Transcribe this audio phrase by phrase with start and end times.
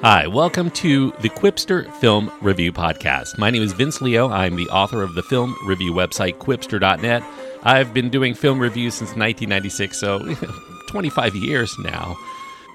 [0.00, 3.36] Hi, welcome to the Qwipster Film Review Podcast.
[3.36, 4.28] My name is Vince Leo.
[4.28, 7.24] I'm the author of the film review website, qwipster.net.
[7.64, 10.34] I've been doing film reviews since 1996, so
[10.88, 12.16] 25 years now.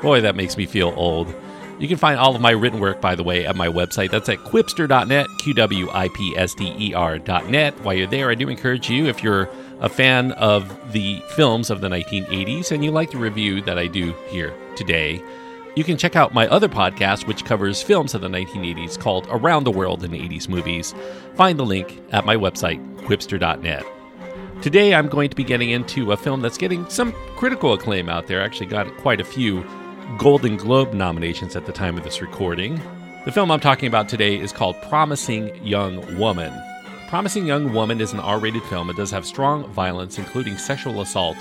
[0.01, 1.33] Boy, that makes me feel old.
[1.79, 4.11] You can find all of my written work, by the way, at my website.
[4.11, 7.79] That's at qwipster.net, Q W I P S T E R.net.
[7.85, 9.49] While you're there, I do encourage you, if you're
[9.79, 13.87] a fan of the films of the 1980s and you like the review that I
[13.87, 15.23] do here today,
[15.75, 19.63] you can check out my other podcast, which covers films of the 1980s called Around
[19.63, 20.93] the World in 80s Movies.
[21.35, 23.83] Find the link at my website, qwipster.net.
[24.61, 28.27] Today, I'm going to be getting into a film that's getting some critical acclaim out
[28.27, 28.39] there.
[28.39, 29.65] Actually, got quite a few
[30.19, 32.79] Golden Globe nominations at the time of this recording.
[33.25, 36.53] The film I'm talking about today is called Promising Young Woman.
[37.07, 38.89] Promising Young Woman is an R rated film.
[38.89, 41.37] It does have strong violence, including sexual assault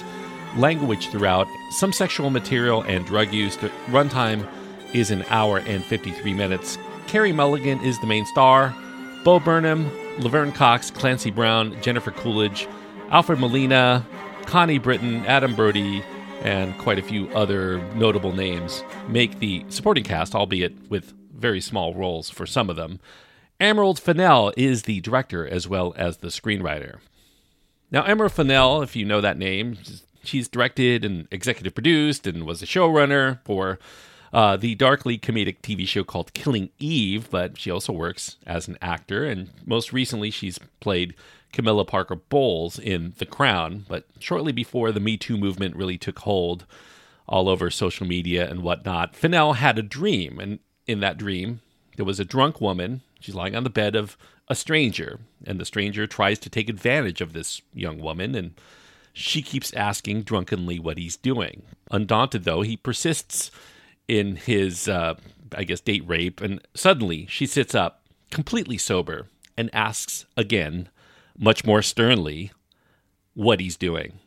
[0.56, 3.56] language throughout, some sexual material, and drug use.
[3.56, 4.46] The runtime
[4.92, 6.78] is an hour and 53 minutes.
[7.06, 8.74] Carey Mulligan is the main star.
[9.24, 12.68] Bo Burnham, Laverne Cox, Clancy Brown, Jennifer Coolidge,
[13.10, 14.06] Alfred Molina,
[14.46, 16.02] Connie Britton, Adam Brody,
[16.42, 21.94] and quite a few other notable names make the supporting cast, albeit with very small
[21.94, 22.98] roles for some of them.
[23.60, 26.98] Emerald Fennell is the director as well as the screenwriter.
[27.92, 29.76] Now, Emerald Fennell, if you know that name,
[30.24, 33.78] She's directed and executive produced and was a showrunner for
[34.32, 38.78] uh, the darkly comedic TV show called Killing Eve, but she also works as an
[38.80, 39.24] actor.
[39.24, 41.14] And most recently, she's played
[41.52, 43.84] Camilla Parker Bowles in The Crown.
[43.88, 46.64] But shortly before the Me Too movement really took hold
[47.28, 50.38] all over social media and whatnot, Fennell had a dream.
[50.38, 51.60] And in that dream,
[51.96, 53.02] there was a drunk woman.
[53.20, 54.16] She's lying on the bed of
[54.48, 58.54] a stranger, and the stranger tries to take advantage of this young woman and
[59.12, 61.62] she keeps asking drunkenly what he's doing.
[61.90, 63.50] Undaunted, though, he persists
[64.08, 65.14] in his, uh,
[65.54, 70.88] I guess, date rape, and suddenly she sits up, completely sober, and asks again,
[71.38, 72.52] much more sternly,
[73.34, 74.18] what he's doing.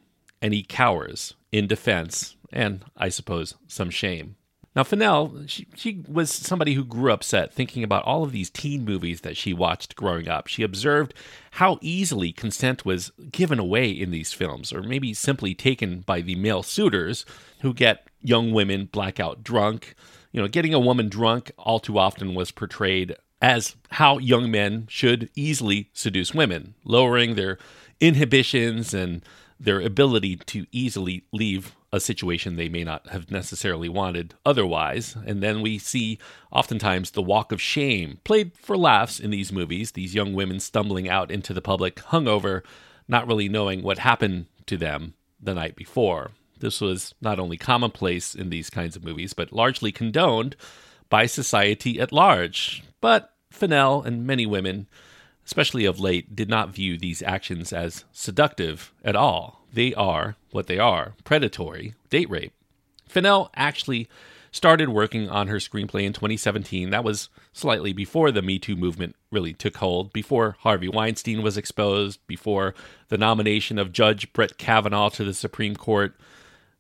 [0.42, 4.36] And he cowers in defense and, I suppose, some shame.
[4.76, 8.84] Now, Fennell, she, she was somebody who grew upset thinking about all of these teen
[8.84, 10.48] movies that she watched growing up.
[10.48, 11.14] She observed
[11.52, 16.36] how easily consent was given away in these films, or maybe simply taken by the
[16.36, 17.26] male suitors
[17.62, 19.96] who get young women blackout drunk.
[20.34, 24.88] You know, getting a woman drunk all too often was portrayed as how young men
[24.90, 27.58] should easily seduce women, lowering their
[28.02, 29.22] inhibitions and
[29.58, 35.16] their ability to easily leave a situation they may not have necessarily wanted otherwise.
[35.26, 36.20] And then we see
[36.52, 41.08] oftentimes the walk of shame played for laughs in these movies, these young women stumbling
[41.08, 42.64] out into the public hungover,
[43.08, 46.32] not really knowing what happened to them the night before.
[46.60, 50.56] This was not only commonplace in these kinds of movies, but largely condoned
[51.10, 52.84] by society at large.
[53.00, 54.88] But Fennell and many women,
[55.46, 60.68] especially of late, did not view these actions as seductive at all they are what
[60.68, 62.54] they are predatory date rape.
[63.08, 64.08] Fennell actually
[64.52, 66.90] started working on her screenplay in 2017.
[66.90, 71.58] That was slightly before the Me Too movement really took hold, before Harvey Weinstein was
[71.58, 72.74] exposed, before
[73.10, 76.16] the nomination of Judge Brett Kavanaugh to the Supreme Court.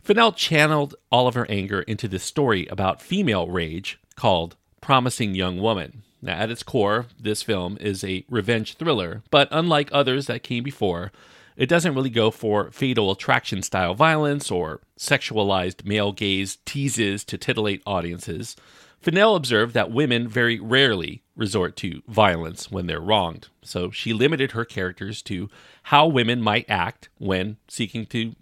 [0.02, 5.59] Fennell channeled all of her anger into this story about female rage called Promising Young
[5.59, 6.03] Woman.
[6.25, 10.63] Now, at its core, this film is a revenge thriller, but unlike others that came
[10.63, 11.12] before,
[11.56, 17.38] it doesn't really go for fatal attraction style violence or sexualized male gaze teases to
[17.38, 18.56] titillate audiences.
[19.00, 24.53] Fennell observed that women very rarely resort to violence when they're wronged, so she limited
[24.53, 25.47] her characters to
[25.84, 28.34] how women might act when seeking to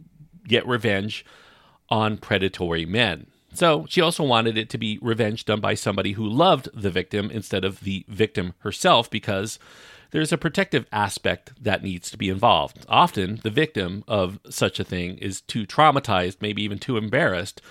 [0.47, 1.25] get revenge
[1.89, 3.27] on predatory men.
[3.53, 7.29] So she also wanted it to be revenge done by somebody who loved the victim
[7.31, 9.59] instead of the victim herself because
[10.11, 12.85] there's a protective aspect that needs to be involved.
[12.87, 17.61] Often, the victim of such a thing is too traumatized, maybe even too embarrassed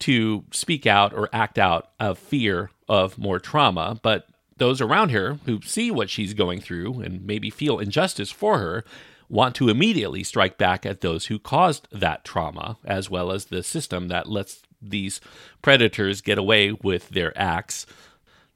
[0.00, 3.98] to speak out or act out of fear of more trauma.
[4.00, 8.58] But those around her who see what she's going through and maybe feel injustice for
[8.58, 8.84] her
[9.28, 13.62] want to immediately strike back at those who caused that trauma, as well as the
[13.62, 15.20] system that lets these
[15.62, 17.86] predators get away with their acts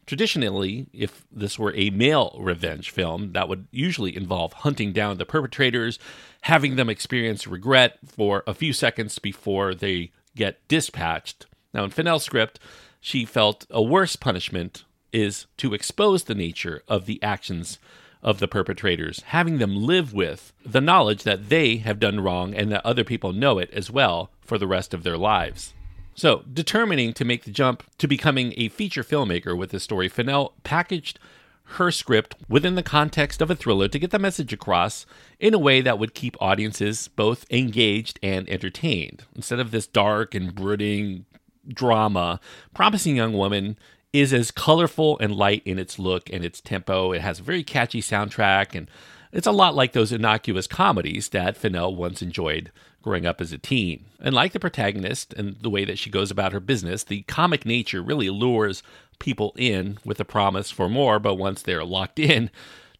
[0.04, 5.24] Traditionally, if this were a male revenge film, that would usually involve hunting down the
[5.24, 5.98] perpetrators,
[6.42, 11.46] having them experience regret for a few seconds before they get dispatched.
[11.72, 12.58] Now, in Fennell's script,
[13.00, 17.78] she felt a worse punishment is to expose the nature of the actions
[18.22, 22.72] of the perpetrators, having them live with the knowledge that they have done wrong and
[22.72, 25.74] that other people know it as well for the rest of their lives.
[26.14, 30.54] So, determining to make the jump to becoming a feature filmmaker with this story, Fennell
[30.62, 31.18] packaged
[31.64, 35.06] her script within the context of a thriller to get the message across
[35.40, 39.24] in a way that would keep audiences both engaged and entertained.
[39.34, 41.24] Instead of this dark and brooding
[41.66, 42.40] drama,
[42.74, 43.78] Promising Young Woman
[44.12, 47.12] is as colorful and light in its look and its tempo.
[47.12, 48.90] It has a very catchy soundtrack, and
[49.32, 52.70] it's a lot like those innocuous comedies that Fennell once enjoyed
[53.02, 54.04] growing up as a teen.
[54.20, 57.66] And like the protagonist and the way that she goes about her business, the comic
[57.66, 58.82] nature really lures
[59.18, 62.50] people in with a promise for more, but once they're locked in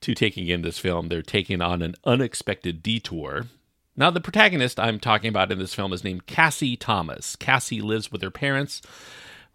[0.01, 3.47] to taking in this film, they're taking on an unexpected detour.
[3.97, 7.37] Now, the protagonist I'm talking about in this film is named Cassie Thomas.
[7.37, 8.83] Cassie lives with her parents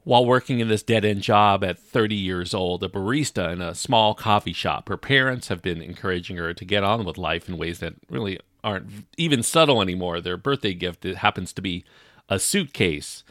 [0.04, 3.76] while working in this dead end job at 30 years old, a barista in a
[3.76, 4.88] small coffee shop.
[4.88, 8.40] Her parents have been encouraging her to get on with life in ways that really
[8.64, 10.22] aren't even subtle anymore.
[10.22, 11.86] Their birthday gift happens to be
[12.30, 13.24] a suitcase.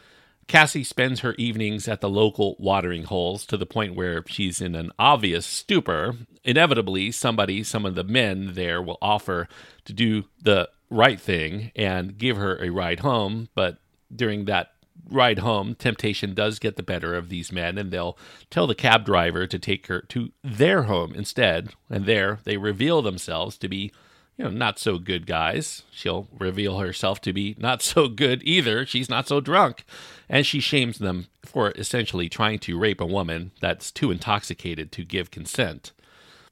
[0.46, 4.76] Cassie spends her evenings at the local watering holes to the point where she's in
[4.76, 6.14] an obvious stupor.
[6.44, 9.48] Inevitably, somebody, some of the men there, will offer
[9.84, 13.48] to do the right thing and give her a ride home.
[13.56, 13.78] But
[14.14, 14.70] during that
[15.10, 18.16] ride home, temptation does get the better of these men, and they'll
[18.48, 21.70] tell the cab driver to take her to their home instead.
[21.90, 23.92] And there, they reveal themselves to be,
[24.36, 25.82] you know, not so good guys.
[25.90, 28.84] She'll reveal herself to be not so good either.
[28.84, 29.84] She's not so drunk.
[30.28, 35.04] And she shames them for essentially trying to rape a woman that's too intoxicated to
[35.04, 35.92] give consent.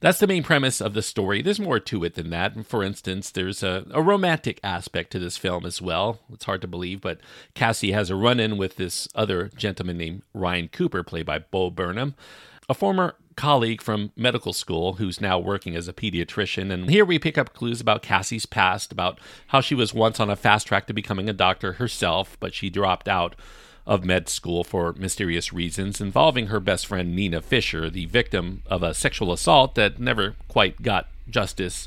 [0.01, 1.41] That's the main premise of the story.
[1.41, 2.67] There's more to it than that.
[2.67, 6.21] For instance, there's a, a romantic aspect to this film as well.
[6.31, 7.21] It's hard to believe, but
[7.55, 11.71] Cassie has a run in with this other gentleman named Ryan Cooper, played by Bo
[11.71, 12.17] Burnham,
[12.69, 16.73] a former colleague from medical school who's now working as a pediatrician.
[16.73, 19.19] And here we pick up clues about Cassie's past, about
[19.49, 22.71] how she was once on a fast track to becoming a doctor herself, but she
[22.71, 23.35] dropped out
[23.87, 28.83] of med school for mysterious reasons involving her best friend Nina Fisher, the victim of
[28.83, 31.87] a sexual assault that never quite got justice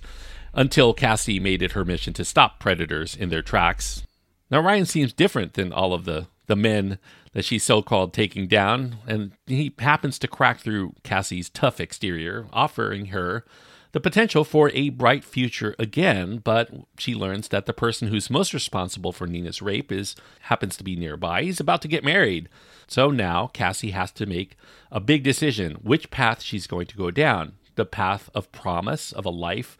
[0.53, 4.03] until Cassie made it her mission to stop predators in their tracks.
[4.49, 6.99] Now, Ryan seems different than all of the, the men
[7.37, 12.47] that she's so called taking down, and he happens to crack through Cassie's tough exterior,
[12.51, 13.45] offering her
[13.91, 18.55] the potential for a bright future again, but she learns that the person who's most
[18.55, 21.43] responsible for Nina's rape is happens to be nearby.
[21.43, 22.49] He's about to get married.
[22.87, 24.57] So now Cassie has to make
[24.91, 27.53] a big decision which path she's going to go down.
[27.75, 29.77] The path of promise of a life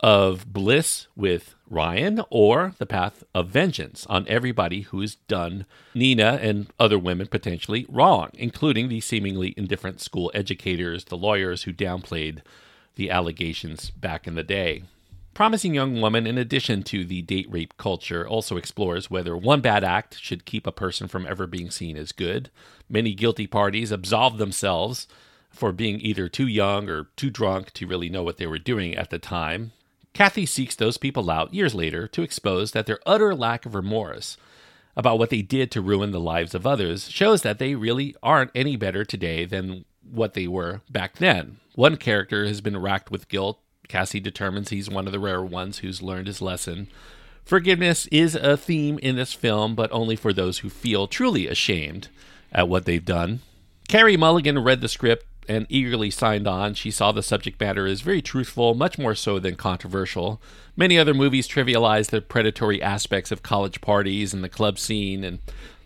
[0.00, 6.66] of bliss with Ryan or the path of vengeance on everybody who's done Nina and
[6.78, 12.40] other women potentially wrong, including the seemingly indifferent school educators, the lawyers who downplayed
[12.96, 14.82] the allegations back in the day.
[15.32, 19.84] Promising Young Woman, in addition to the date rape culture, also explores whether one bad
[19.84, 22.50] act should keep a person from ever being seen as good.
[22.88, 25.06] Many guilty parties absolve themselves
[25.50, 28.96] for being either too young or too drunk to really know what they were doing
[28.96, 29.72] at the time.
[30.12, 34.36] Kathy seeks those people out years later to expose that their utter lack of remorse
[34.96, 38.50] about what they did to ruin the lives of others shows that they really aren't
[38.54, 41.58] any better today than what they were back then.
[41.74, 43.60] One character has been racked with guilt.
[43.88, 46.88] Cassie determines he's one of the rare ones who's learned his lesson.
[47.44, 52.08] Forgiveness is a theme in this film, but only for those who feel truly ashamed
[52.52, 53.40] at what they've done.
[53.88, 56.74] Carey Mulligan read the script and eagerly signed on.
[56.74, 60.40] She saw the subject matter as very truthful, much more so than controversial.
[60.76, 65.38] Many other movies trivialize the predatory aspects of college parties and the club scene, and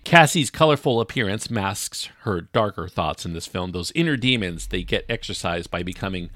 [0.05, 3.73] Cassie's colorful appearance masks her darker thoughts in this film.
[3.73, 6.31] Those inner demons, they get exercised by becoming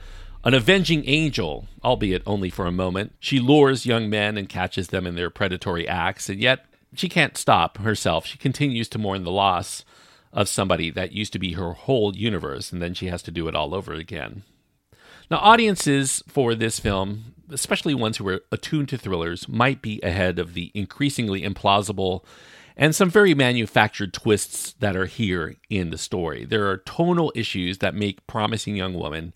[0.45, 3.15] an avenging angel, albeit only for a moment.
[3.21, 7.37] She lures young men and catches them in their predatory acts, and yet she can't
[7.37, 8.25] stop herself.
[8.25, 9.85] She continues to mourn the loss
[10.33, 13.49] of somebody that used to be her whole universe, and then she has to do
[13.49, 14.43] it all over again.
[15.31, 20.39] Now, audiences for this film, especially ones who are attuned to thrillers, might be ahead
[20.39, 22.25] of the increasingly implausible
[22.77, 26.45] and some very manufactured twists that are here in the story.
[26.45, 29.35] There are tonal issues that make Promising Young Woman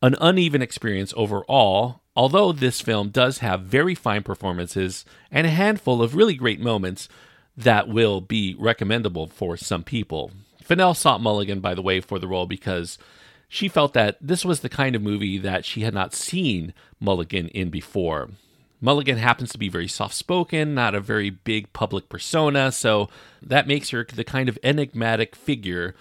[0.00, 6.02] an uneven experience overall, although this film does have very fine performances and a handful
[6.02, 7.08] of really great moments
[7.56, 10.32] that will be recommendable for some people.
[10.62, 12.98] Fennell sought Mulligan, by the way, for the role because
[13.48, 17.48] she felt that this was the kind of movie that she had not seen Mulligan
[17.48, 18.30] in before.
[18.80, 23.08] Mulligan happens to be very soft spoken, not a very big public persona, so
[23.40, 25.94] that makes her the kind of enigmatic figure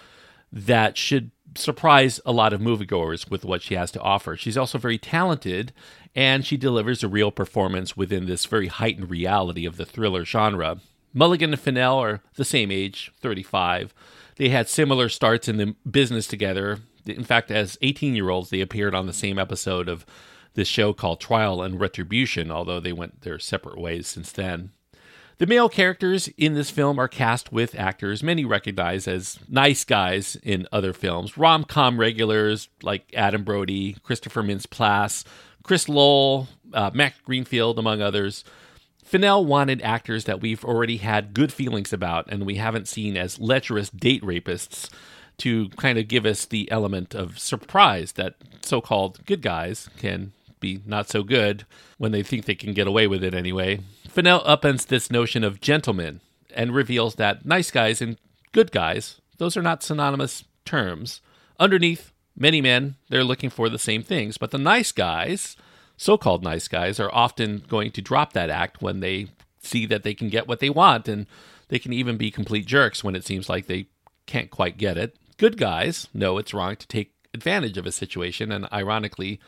[0.51, 4.35] that should surprise a lot of moviegoers with what she has to offer.
[4.35, 5.71] She's also very talented,
[6.15, 10.79] and she delivers a real performance within this very heightened reality of the thriller genre.
[11.13, 13.93] Mulligan and Fennell are the same age, 35.
[14.37, 16.79] They had similar starts in the business together.
[17.05, 20.05] In fact, as 18 year olds, they appeared on the same episode of
[20.55, 24.71] this show called Trial and Retribution, although they went their separate ways since then.
[25.39, 30.37] The male characters in this film are cast with actors many recognize as nice guys
[30.43, 35.25] in other films, rom com regulars like Adam Brody, Christopher Mintz Plasse,
[35.63, 36.91] Chris Lowell, uh,
[37.25, 38.43] Greenfield, among others.
[39.03, 43.39] Fennell wanted actors that we've already had good feelings about and we haven't seen as
[43.39, 44.89] lecherous date rapists
[45.37, 50.31] to kind of give us the element of surprise that so called good guys can
[50.59, 51.65] be not so good
[51.97, 53.79] when they think they can get away with it anyway.
[54.07, 56.21] Fennell upends this notion of gentlemen
[56.55, 58.17] and reveals that nice guys and
[58.51, 61.21] good guys, those are not synonymous terms.
[61.59, 65.57] Underneath, many men, they're looking for the same things, but the nice guys,
[65.97, 69.27] so called nice guys, are often going to drop that act when they
[69.59, 71.27] see that they can get what they want, and
[71.69, 73.87] they can even be complete jerks when it seems like they
[74.25, 75.15] can't quite get it.
[75.37, 79.39] Good guys know it's wrong to take advantage of a situation, and ironically,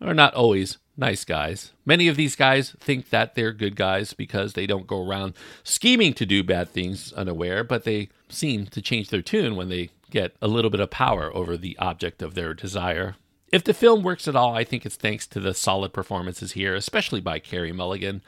[0.00, 1.72] are not always nice guys.
[1.84, 6.12] Many of these guys think that they're good guys because they don't go around scheming
[6.14, 10.36] to do bad things unaware, but they seem to change their tune when they get
[10.40, 13.16] a little bit of power over the object of their desire.
[13.54, 16.74] If the film works at all, I think it's thanks to the solid performances here,
[16.74, 18.20] especially by Carey Mulligan.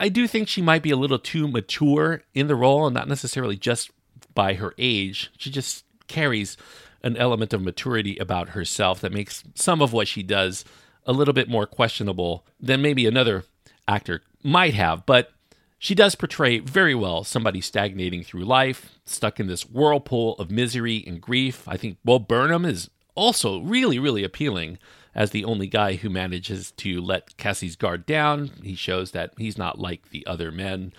[0.00, 3.06] I do think she might be a little too mature in the role, and not
[3.06, 3.92] necessarily just
[4.34, 5.30] by her age.
[5.38, 6.56] She just carries
[7.04, 10.64] an element of maturity about herself that makes some of what she does
[11.06, 13.44] a little bit more questionable than maybe another
[13.86, 15.06] actor might have.
[15.06, 15.30] But
[15.78, 21.04] she does portray very well somebody stagnating through life, stuck in this whirlpool of misery
[21.06, 21.62] and grief.
[21.68, 24.78] I think Bo Burnham is also really, really appealing
[25.14, 28.50] as the only guy who manages to let Cassie's guard down.
[28.62, 30.92] He shows that he's not like the other men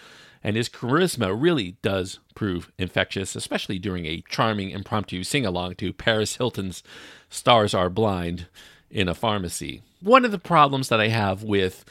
[0.43, 5.93] and his charisma really does prove infectious, especially during a charming impromptu sing along to
[5.93, 6.83] Paris Hilton's
[7.29, 8.47] Stars Are Blind
[8.91, 9.81] in a pharmacy.
[10.01, 11.85] One of the problems that I have with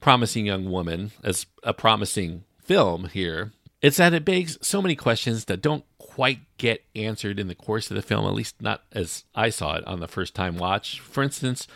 [0.00, 5.44] Promising Young Woman as a promising film here is that it begs so many questions
[5.44, 5.84] that don't
[6.18, 9.76] quite get answered in the course of the film, at least not as I saw
[9.76, 10.98] it on the first time watch.
[10.98, 11.68] For instance,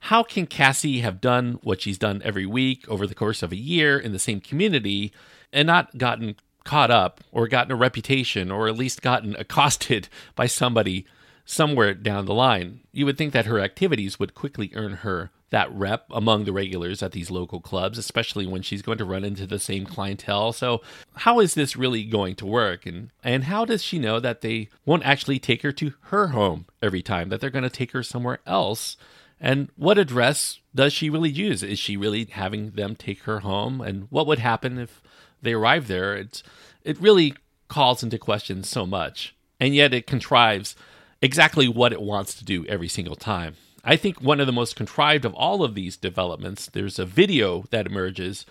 [0.00, 3.56] how can Cassie have done what she's done every week over the course of a
[3.56, 5.12] year in the same community
[5.52, 10.46] and not gotten caught up or gotten a reputation or at least gotten accosted by
[10.46, 11.04] somebody
[11.44, 12.80] somewhere down the line.
[12.92, 17.02] You would think that her activities would quickly earn her that rep among the regulars
[17.02, 20.52] at these local clubs, especially when she's going to run into the same clientele.
[20.52, 20.80] So,
[21.16, 22.86] how is this really going to work?
[22.86, 26.66] And and how does she know that they won't actually take her to her home
[26.80, 28.96] every time, that they're going to take her somewhere else?
[29.38, 31.62] And what address does she really use?
[31.62, 33.82] Is she really having them take her home?
[33.82, 35.02] And what would happen if
[35.42, 36.42] they arrive there, it's
[36.82, 37.34] it really
[37.68, 40.74] calls into question so much, and yet it contrives
[41.22, 43.54] exactly what it wants to do every single time.
[43.84, 47.64] I think one of the most contrived of all of these developments, there's a video
[47.70, 48.44] that emerges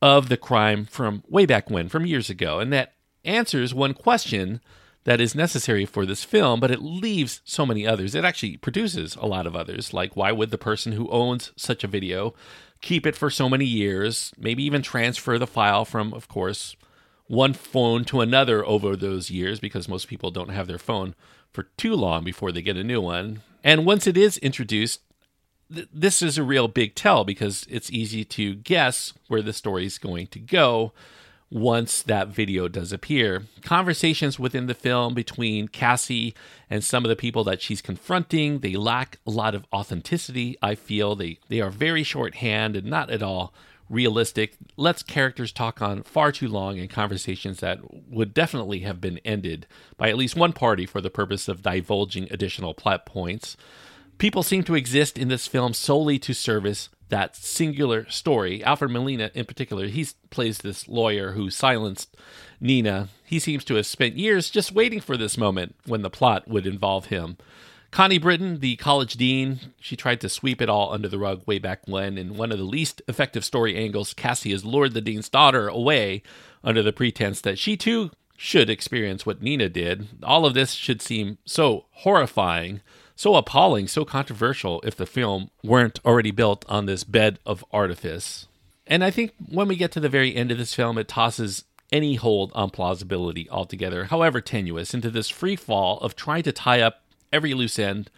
[0.00, 4.60] of the crime from way back when, from years ago, and that answers one question
[5.04, 8.14] that is necessary for this film, but it leaves so many others.
[8.14, 9.92] It actually produces a lot of others.
[9.94, 12.34] Like, why would the person who owns such a video
[12.80, 16.76] keep it for so many years, maybe even transfer the file from, of course,
[17.26, 21.14] one phone to another over those years because most people don't have their phone
[21.52, 23.42] for too long before they get a new one.
[23.62, 25.00] And once it is introduced,
[25.72, 29.86] th- this is a real big tell because it's easy to guess where the story
[29.86, 30.92] is going to go
[31.50, 33.42] once that video does appear.
[33.62, 36.32] Conversations within the film between Cassie
[36.70, 40.56] and some of the people that she's confronting, they lack a lot of authenticity.
[40.62, 43.52] I feel they they are very shorthand and not at all
[43.90, 44.56] realistic.
[44.76, 49.66] Lets characters talk on far too long in conversations that would definitely have been ended
[49.98, 53.56] by at least one party for the purpose of divulging additional plot points.
[54.16, 58.62] People seem to exist in this film solely to service that singular story.
[58.62, 62.16] Alfred Molina, in particular, he plays this lawyer who silenced
[62.60, 63.08] Nina.
[63.24, 66.66] He seems to have spent years just waiting for this moment when the plot would
[66.66, 67.36] involve him.
[67.90, 71.58] Connie Britton, the college dean, she tried to sweep it all under the rug way
[71.58, 72.16] back when.
[72.16, 76.22] In one of the least effective story angles, Cassie has lured the dean's daughter away
[76.62, 80.08] under the pretense that she too should experience what Nina did.
[80.22, 82.80] All of this should seem so horrifying
[83.20, 88.46] so appalling, so controversial if the film weren't already built on this bed of artifice.
[88.86, 91.64] And I think when we get to the very end of this film, it tosses
[91.92, 96.80] any hold on plausibility altogether, however tenuous, into this free fall of trying to tie
[96.80, 96.99] up
[97.32, 98.10] every loose end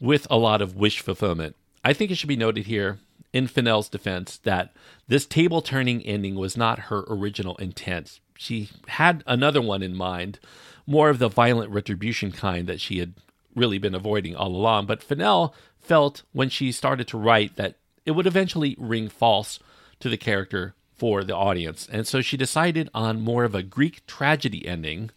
[0.00, 1.56] with a lot of wish fulfillment.
[1.84, 2.98] I think it should be noted here,
[3.32, 4.72] in Fennell's defense, that
[5.08, 8.20] this table turning ending was not her original intent.
[8.36, 10.38] she had another one in mind,
[10.86, 13.14] more of the violent retribution kind that she had
[13.54, 14.86] really been avoiding all along.
[14.86, 19.58] But Fennell felt when she started to write that it would eventually ring false
[20.00, 21.88] to the character for the audience.
[21.90, 25.10] And so she decided on more of a Greek tragedy ending,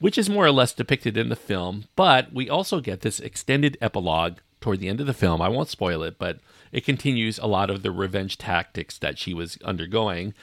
[0.00, 1.84] which is more or less depicted in the film.
[1.94, 5.40] But we also get this extended epilogue toward the end of the film.
[5.40, 6.40] I won't spoil it, but
[6.72, 10.34] it continues a lot of the revenge tactics that she was undergoing.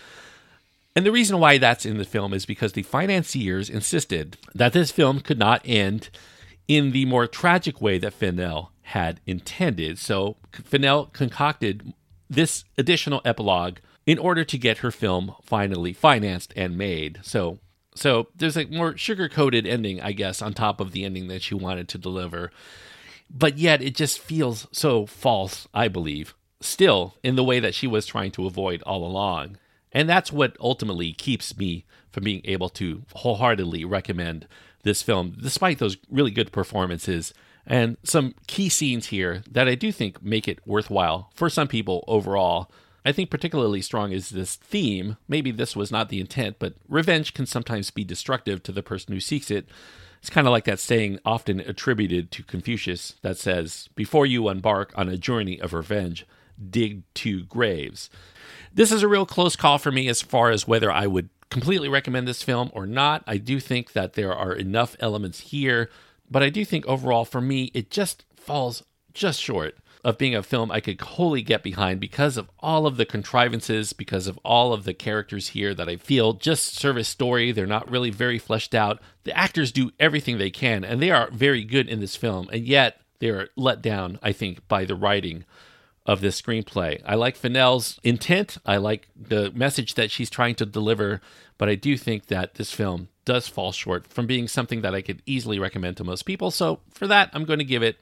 [0.96, 4.90] And the reason why that's in the film is because the financiers insisted that this
[4.90, 6.10] film could not end
[6.68, 10.00] in the more tragic way that Fennell had intended.
[10.00, 11.94] So Fennell concocted
[12.30, 17.20] this additional epilogue in order to get her film finally financed and made.
[17.22, 17.60] So
[17.98, 21.56] so there's a more sugar-coated ending, I guess, on top of the ending that she
[21.56, 22.52] wanted to deliver.
[23.30, 27.88] But yet it just feels so false, I believe, still in the way that she
[27.88, 29.58] was trying to avoid all along.
[29.92, 34.48] And that's what ultimately keeps me from being able to wholeheartedly recommend
[34.84, 37.34] this film, despite those really good performances
[37.66, 42.06] and some key scenes here that I do think make it worthwhile for some people
[42.08, 42.72] overall.
[43.08, 45.16] I think particularly strong is this theme.
[45.30, 49.14] Maybe this was not the intent, but revenge can sometimes be destructive to the person
[49.14, 49.66] who seeks it.
[50.20, 54.92] It's kind of like that saying often attributed to Confucius that says, Before you embark
[54.98, 56.28] on a journey of revenge,
[56.70, 58.10] dig two graves.
[58.74, 61.88] This is a real close call for me as far as whether I would completely
[61.88, 63.24] recommend this film or not.
[63.26, 65.90] I do think that there are enough elements here,
[66.30, 68.84] but I do think overall for me, it just falls
[69.14, 72.96] just short of being a film I could wholly get behind because of all of
[72.96, 77.52] the contrivances, because of all of the characters here that I feel just serve story.
[77.52, 79.02] They're not really very fleshed out.
[79.26, 82.66] The actors do everything they can, and they are very good in this film, and
[82.66, 85.44] yet they're let down, I think, by the writing
[86.06, 87.02] of this screenplay.
[87.06, 88.60] I like Fennell's intent.
[88.66, 91.20] I like the message that she's trying to deliver,
[91.58, 95.02] but I do think that this film does fall short from being something that I
[95.02, 96.50] could easily recommend to most people.
[96.50, 97.98] So for that, I'm going to give it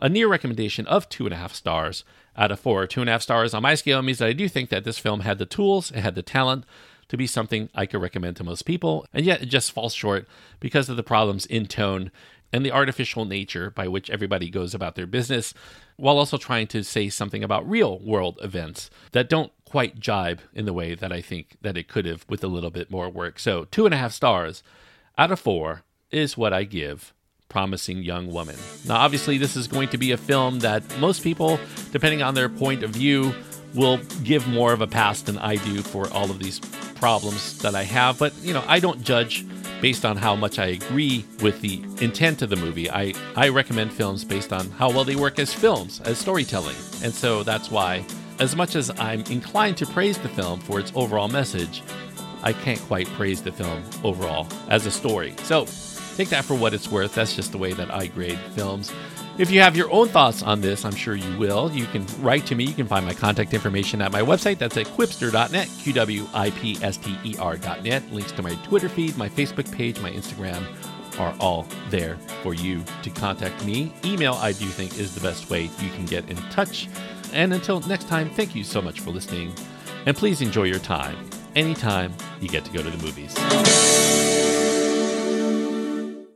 [0.00, 2.04] a near recommendation of two and a half stars
[2.36, 2.86] out of four.
[2.86, 4.98] Two and a half stars on my scale means that I do think that this
[4.98, 6.64] film had the tools, it had the talent
[7.08, 10.26] to be something I could recommend to most people, and yet it just falls short
[10.60, 12.12] because of the problems in tone
[12.52, 15.52] and the artificial nature by which everybody goes about their business,
[15.96, 20.66] while also trying to say something about real world events that don't quite jibe in
[20.66, 23.38] the way that I think that it could have with a little bit more work.
[23.38, 24.62] So, two and a half stars
[25.18, 27.12] out of four is what I give
[27.50, 28.56] Promising Young Woman.
[28.86, 31.60] Now, obviously, this is going to be a film that most people,
[31.92, 33.34] depending on their point of view,
[33.74, 36.58] will give more of a pass than I do for all of these
[36.96, 38.18] problems that I have.
[38.18, 39.44] But, you know, I don't judge
[39.80, 42.90] based on how much I agree with the intent of the movie.
[42.90, 46.76] I, I recommend films based on how well they work as films, as storytelling.
[47.02, 48.04] And so that's why,
[48.38, 51.82] as much as I'm inclined to praise the film for its overall message,
[52.42, 55.34] I can't quite praise the film overall as a story.
[55.42, 55.66] So
[56.16, 57.14] take that for what it's worth.
[57.14, 58.92] That's just the way that I grade films.
[59.38, 61.70] If you have your own thoughts on this, I'm sure you will.
[61.72, 62.64] You can write to me.
[62.64, 64.58] You can find my contact information at my website.
[64.58, 68.12] That's at qwipster.net, Q W I P S T E R.net.
[68.12, 70.66] Links to my Twitter feed, my Facebook page, my Instagram
[71.18, 73.92] are all there for you to contact me.
[74.04, 76.88] Email, I do think, is the best way you can get in touch.
[77.32, 79.54] And until next time, thank you so much for listening.
[80.06, 81.16] And please enjoy your time
[81.56, 83.89] anytime you get to go to the movies.